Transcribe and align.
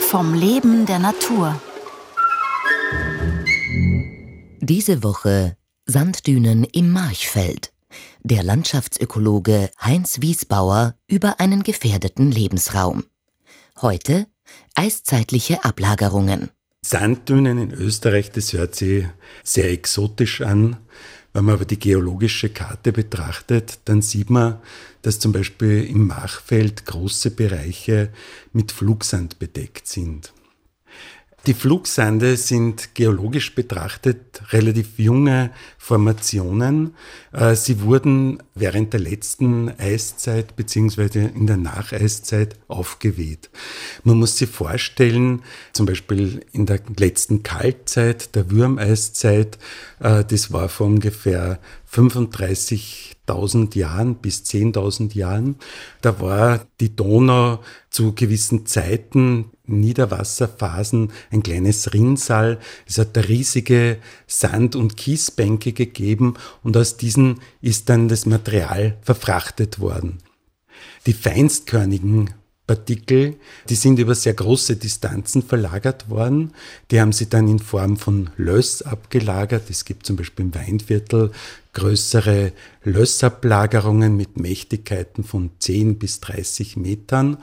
Vom 0.00 0.34
Leben 0.34 0.84
der 0.84 0.98
Natur. 0.98 1.60
Diese 4.60 5.02
Woche 5.02 5.56
Sanddünen 5.86 6.64
im 6.64 6.92
Marchfeld. 6.92 7.72
Der 8.22 8.42
Landschaftsökologe 8.42 9.70
Heinz 9.80 10.20
Wiesbauer 10.20 10.94
über 11.06 11.40
einen 11.40 11.62
gefährdeten 11.62 12.30
Lebensraum. 12.30 13.04
Heute 13.80 14.26
eiszeitliche 14.74 15.64
Ablagerungen. 15.64 16.50
Sanddünen 16.82 17.58
in 17.58 17.72
Österreich, 17.72 18.30
das 18.30 18.52
hört 18.52 18.74
sich 18.74 19.06
sehr 19.42 19.70
exotisch 19.70 20.42
an. 20.42 20.76
Wenn 21.32 21.44
man 21.44 21.54
aber 21.54 21.64
die 21.64 21.78
geologische 21.78 22.48
Karte 22.48 22.92
betrachtet, 22.92 23.80
dann 23.84 24.02
sieht 24.02 24.30
man, 24.30 24.58
dass 25.02 25.18
zum 25.18 25.32
Beispiel 25.32 25.84
im 25.84 26.06
Machfeld 26.06 26.86
große 26.86 27.30
Bereiche 27.32 28.10
mit 28.52 28.72
Flugsand 28.72 29.38
bedeckt 29.38 29.86
sind. 29.86 30.32
Die 31.48 31.54
Flugsande 31.54 32.36
sind 32.36 32.94
geologisch 32.94 33.54
betrachtet 33.54 34.42
relativ 34.52 34.98
junge 34.98 35.50
Formationen. 35.78 36.94
Äh, 37.32 37.54
sie 37.54 37.80
wurden 37.80 38.42
während 38.54 38.92
der 38.92 39.00
letzten 39.00 39.70
Eiszeit 39.70 40.56
beziehungsweise 40.56 41.20
in 41.20 41.46
der 41.46 41.56
Nacheiszeit 41.56 42.56
aufgeweht. 42.68 43.48
Man 44.04 44.18
muss 44.18 44.36
sich 44.36 44.50
vorstellen, 44.50 45.40
zum 45.72 45.86
Beispiel 45.86 46.44
in 46.52 46.66
der 46.66 46.80
letzten 46.98 47.42
Kaltzeit, 47.42 48.34
der 48.34 48.50
Würmeiszeit, 48.50 49.56
äh, 50.00 50.26
das 50.26 50.52
war 50.52 50.68
vor 50.68 50.86
ungefähr 50.86 51.60
35.000 51.90 53.74
Jahren 53.74 54.16
bis 54.16 54.42
10.000 54.42 55.14
Jahren. 55.14 55.56
Da 56.02 56.20
war 56.20 56.66
die 56.78 56.94
Donau 56.94 57.60
zu 57.88 58.14
gewissen 58.14 58.66
Zeiten 58.66 59.46
Niederwasserphasen 59.68 61.12
ein 61.30 61.42
kleines 61.42 61.92
Rinnsal. 61.92 62.58
Es 62.86 62.98
hat 62.98 63.16
riesige 63.16 63.98
Sand- 64.26 64.76
und 64.76 64.96
Kiesbänke 64.96 65.72
gegeben 65.72 66.34
und 66.62 66.76
aus 66.76 66.96
diesen 66.96 67.40
ist 67.60 67.88
dann 67.88 68.08
das 68.08 68.26
Material 68.26 68.96
verfrachtet 69.02 69.78
worden. 69.78 70.18
Die 71.06 71.12
feinstkörnigen 71.12 72.30
Partikel, 72.68 73.36
die 73.70 73.74
sind 73.74 73.98
über 73.98 74.14
sehr 74.14 74.34
große 74.34 74.76
Distanzen 74.76 75.42
verlagert 75.42 76.10
worden. 76.10 76.52
Die 76.90 77.00
haben 77.00 77.12
sie 77.12 77.28
dann 77.28 77.48
in 77.48 77.58
Form 77.58 77.96
von 77.96 78.28
Löss 78.36 78.82
abgelagert. 78.82 79.70
Es 79.70 79.86
gibt 79.86 80.04
zum 80.04 80.16
Beispiel 80.16 80.44
im 80.44 80.54
Weinviertel 80.54 81.32
größere 81.72 82.52
Lössablagerungen 82.84 84.16
mit 84.16 84.38
Mächtigkeiten 84.38 85.24
von 85.24 85.50
10 85.58 85.98
bis 85.98 86.20
30 86.20 86.76
Metern. 86.76 87.38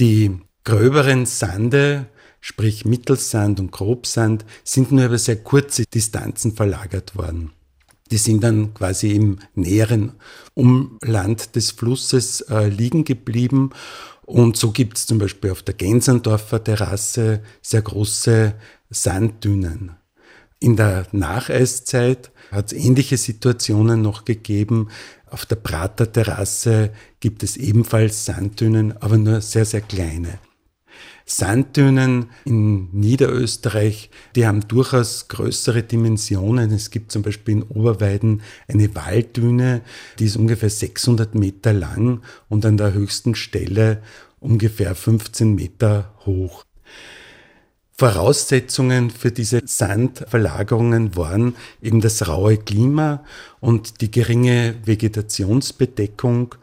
Die 0.00 0.40
gröberen 0.64 1.26
Sande, 1.26 2.06
sprich 2.40 2.84
Mittelsand 2.84 3.60
und 3.60 3.72
Grobsand, 3.72 4.44
sind 4.64 4.92
nur 4.92 5.06
über 5.06 5.18
sehr 5.18 5.36
kurze 5.36 5.84
Distanzen 5.84 6.52
verlagert 6.52 7.16
worden. 7.16 7.52
Die 8.10 8.18
sind 8.18 8.42
dann 8.42 8.74
quasi 8.74 9.12
im 9.12 9.38
näheren 9.54 10.14
Umland 10.54 11.54
des 11.54 11.70
Flusses 11.70 12.40
äh, 12.42 12.68
liegen 12.68 13.04
geblieben. 13.04 13.70
Und 14.22 14.56
so 14.56 14.72
gibt 14.72 14.96
es 14.96 15.06
zum 15.06 15.18
Beispiel 15.18 15.50
auf 15.50 15.62
der 15.62 15.74
Gensendorfer 15.74 16.62
Terrasse 16.62 17.42
sehr 17.62 17.82
große 17.82 18.54
Sanddünen. 18.90 19.96
In 20.58 20.76
der 20.76 21.06
Nacheiszeit 21.12 22.32
hat 22.50 22.72
es 22.72 22.78
ähnliche 22.78 23.16
Situationen 23.16 24.02
noch 24.02 24.24
gegeben. 24.24 24.88
Auf 25.26 25.46
der 25.46 25.56
Prater 25.56 26.10
Terrasse 26.10 26.92
gibt 27.20 27.42
es 27.42 27.56
ebenfalls 27.56 28.24
Sanddünen, 28.24 28.96
aber 28.98 29.16
nur 29.16 29.40
sehr, 29.40 29.64
sehr 29.64 29.80
kleine. 29.80 30.38
Sanddünen 31.30 32.26
in 32.44 32.88
Niederösterreich, 32.90 34.10
die 34.34 34.48
haben 34.48 34.66
durchaus 34.66 35.28
größere 35.28 35.84
Dimensionen. 35.84 36.72
Es 36.72 36.90
gibt 36.90 37.12
zum 37.12 37.22
Beispiel 37.22 37.58
in 37.58 37.62
Oberweiden 37.62 38.42
eine 38.66 38.92
Walddüne, 38.96 39.82
die 40.18 40.24
ist 40.24 40.34
ungefähr 40.34 40.70
600 40.70 41.36
Meter 41.36 41.72
lang 41.72 42.22
und 42.48 42.66
an 42.66 42.76
der 42.76 42.94
höchsten 42.94 43.36
Stelle 43.36 44.02
ungefähr 44.40 44.96
15 44.96 45.54
Meter 45.54 46.12
hoch. 46.26 46.64
Voraussetzungen 47.92 49.10
für 49.10 49.30
diese 49.30 49.60
Sandverlagerungen 49.64 51.14
waren 51.16 51.54
eben 51.80 52.00
das 52.00 52.26
raue 52.26 52.56
Klima 52.56 53.22
und 53.60 54.00
die 54.00 54.10
geringe 54.10 54.74
Vegetationsbedeckung 54.84 56.56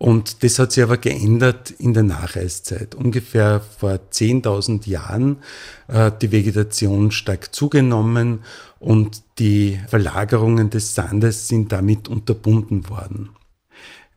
und 0.00 0.42
das 0.42 0.58
hat 0.58 0.72
sich 0.72 0.82
aber 0.82 0.96
geändert 0.96 1.72
in 1.72 1.92
der 1.92 2.04
Nacheiszeit. 2.04 2.94
Ungefähr 2.94 3.60
vor 3.60 4.00
10.000 4.10 4.88
Jahren 4.88 5.42
äh, 5.88 6.10
die 6.22 6.32
Vegetation 6.32 7.10
stark 7.10 7.54
zugenommen 7.54 8.42
und 8.78 9.22
die 9.38 9.78
Verlagerungen 9.88 10.70
des 10.70 10.94
Sandes 10.94 11.48
sind 11.48 11.70
damit 11.70 12.08
unterbunden 12.08 12.88
worden. 12.88 13.28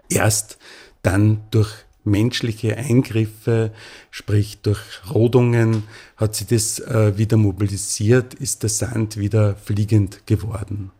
Erst 0.07 0.57
dann 1.01 1.41
durch 1.51 1.73
menschliche 2.05 2.77
Eingriffe, 2.77 3.73
sprich 4.09 4.61
durch 4.61 4.79
Rodungen, 5.13 5.83
hat 6.16 6.35
sich 6.35 6.47
das 6.47 6.79
äh, 6.79 7.17
wieder 7.17 7.35
mobilisiert, 7.35 8.35
ist 8.35 8.63
der 8.63 8.69
Sand 8.69 9.17
wieder 9.17 9.57
fliegend 9.57 10.25
geworden. 10.27 10.91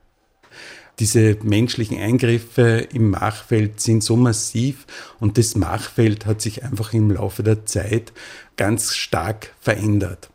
Diese 0.99 1.37
menschlichen 1.41 1.97
Eingriffe 1.97 2.87
im 2.93 3.09
Machfeld 3.09 3.79
sind 3.79 4.03
so 4.03 4.15
massiv 4.15 4.85
und 5.19 5.37
das 5.37 5.55
Machfeld 5.55 6.25
hat 6.25 6.41
sich 6.41 6.63
einfach 6.63 6.93
im 6.93 7.09
Laufe 7.09 7.41
der 7.41 7.65
Zeit 7.65 8.13
ganz 8.57 8.95
stark 8.95 9.53
verändert. 9.59 10.29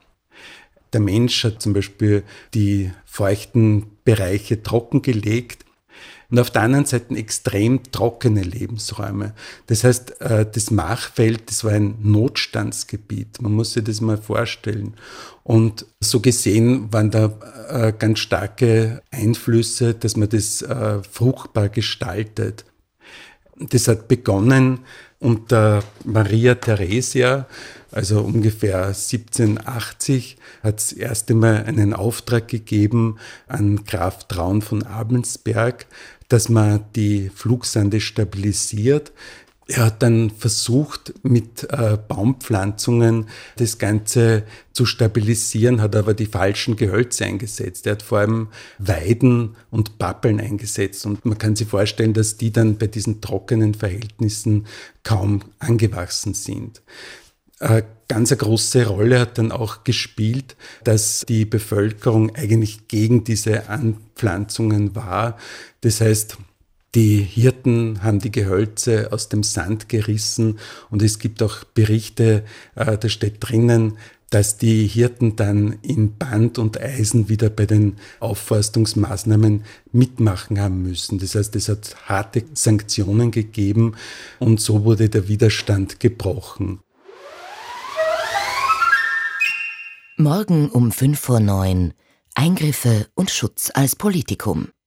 Der 0.92 1.00
Mensch 1.00 1.44
hat 1.44 1.62
zum 1.62 1.74
Beispiel 1.74 2.24
die 2.54 2.90
feuchten 3.04 3.86
Bereiche 4.04 4.62
trockengelegt 4.62 5.64
und 6.30 6.38
auf 6.38 6.50
der 6.50 6.62
anderen 6.62 6.84
Seite 6.84 7.14
extrem 7.16 7.82
trockene 7.90 8.42
Lebensräume. 8.42 9.32
Das 9.66 9.82
heißt, 9.84 10.20
äh, 10.20 10.46
das 10.50 10.70
Machfeld, 10.70 11.48
das 11.48 11.64
war 11.64 11.72
ein 11.72 11.96
Notstandsgebiet. 12.02 13.40
Man 13.40 13.52
muss 13.52 13.72
sich 13.72 13.84
das 13.84 14.02
mal 14.02 14.18
vorstellen. 14.18 14.94
Und 15.42 15.86
so 16.00 16.20
gesehen 16.20 16.92
waren 16.92 17.10
da 17.10 17.32
äh, 17.70 17.92
ganz 17.98 18.18
starke 18.18 19.02
Einflüsse, 19.10 19.94
dass 19.94 20.16
man 20.16 20.28
das 20.28 20.60
äh, 20.60 21.02
fruchtbar 21.02 21.70
gestaltet. 21.70 22.66
Das 23.60 23.88
hat 23.88 24.08
begonnen 24.08 24.80
unter 25.20 25.82
Maria 26.04 26.54
Theresia, 26.54 27.46
also 27.90 28.20
ungefähr 28.20 28.88
1780, 28.88 30.36
hat 30.62 30.78
es 30.78 30.92
erst 30.92 31.30
einmal 31.30 31.64
einen 31.64 31.94
Auftrag 31.94 32.48
gegeben 32.48 33.16
an 33.46 33.84
Graf 33.84 34.28
Traun 34.28 34.62
von 34.62 34.84
Abensberg, 34.84 35.86
dass 36.28 36.48
man 36.48 36.84
die 36.94 37.30
Flugsande 37.34 38.00
stabilisiert. 38.00 39.12
Er 39.70 39.84
hat 39.84 40.02
dann 40.02 40.30
versucht, 40.30 41.12
mit 41.22 41.64
äh, 41.70 41.98
Baumpflanzungen 42.08 43.28
das 43.56 43.76
Ganze 43.76 44.44
zu 44.72 44.86
stabilisieren, 44.86 45.82
hat 45.82 45.94
aber 45.94 46.14
die 46.14 46.24
falschen 46.24 46.76
Gehölze 46.76 47.26
eingesetzt. 47.26 47.86
Er 47.86 47.92
hat 47.92 48.02
vor 48.02 48.20
allem 48.20 48.48
Weiden 48.78 49.56
und 49.70 49.98
Pappeln 49.98 50.40
eingesetzt. 50.40 51.04
Und 51.04 51.26
man 51.26 51.36
kann 51.36 51.54
sich 51.54 51.68
vorstellen, 51.68 52.14
dass 52.14 52.38
die 52.38 52.50
dann 52.50 52.78
bei 52.78 52.86
diesen 52.86 53.20
trockenen 53.20 53.74
Verhältnissen 53.74 54.66
kaum 55.02 55.42
angewachsen 55.58 56.32
sind. 56.32 56.80
Eine 57.58 57.84
ganz 58.08 58.32
eine 58.32 58.38
große 58.38 58.86
Rolle 58.86 59.20
hat 59.20 59.36
dann 59.36 59.52
auch 59.52 59.84
gespielt, 59.84 60.56
dass 60.84 61.26
die 61.28 61.44
Bevölkerung 61.44 62.34
eigentlich 62.34 62.88
gegen 62.88 63.22
diese 63.22 63.68
Anpflanzungen 63.68 64.96
war. 64.96 65.36
Das 65.82 66.00
heißt, 66.00 66.38
die 66.94 67.18
Hirten 67.18 68.02
haben 68.02 68.18
die 68.18 68.32
Gehölze 68.32 69.12
aus 69.12 69.28
dem 69.28 69.42
Sand 69.42 69.88
gerissen 69.88 70.58
und 70.90 71.02
es 71.02 71.18
gibt 71.18 71.42
auch 71.42 71.64
Berichte, 71.64 72.44
äh, 72.74 72.96
da 72.96 73.08
steht 73.08 73.36
drinnen, 73.40 73.98
dass 74.30 74.58
die 74.58 74.86
Hirten 74.86 75.36
dann 75.36 75.78
in 75.82 76.16
Band 76.16 76.58
und 76.58 76.80
Eisen 76.80 77.28
wieder 77.28 77.48
bei 77.50 77.66
den 77.66 77.96
Aufforstungsmaßnahmen 78.20 79.64
mitmachen 79.92 80.60
haben 80.60 80.82
müssen. 80.82 81.18
Das 81.18 81.34
heißt, 81.34 81.56
es 81.56 81.68
hat 81.68 81.96
harte 82.06 82.44
Sanktionen 82.52 83.30
gegeben 83.30 83.94
und 84.38 84.60
so 84.60 84.84
wurde 84.84 85.08
der 85.08 85.28
Widerstand 85.28 86.00
gebrochen. 86.00 86.80
Morgen 90.16 90.68
um 90.68 90.90
5 90.90 91.18
vor 91.18 91.40
9 91.40 91.94
Eingriffe 92.34 93.06
und 93.14 93.30
Schutz 93.30 93.70
als 93.74 93.96
Politikum. 93.96 94.68